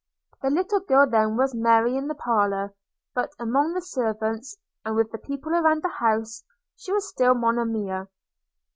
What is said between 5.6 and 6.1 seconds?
the